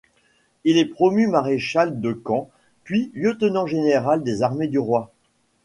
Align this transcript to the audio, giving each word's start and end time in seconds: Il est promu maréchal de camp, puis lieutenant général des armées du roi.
Il 0.63 0.79
est 0.79 0.87
promu 0.87 1.27
maréchal 1.27 2.01
de 2.01 2.11
camp, 2.11 2.49
puis 2.83 3.11
lieutenant 3.13 3.67
général 3.67 4.23
des 4.23 4.41
armées 4.41 4.67
du 4.67 4.79
roi. 4.79 5.11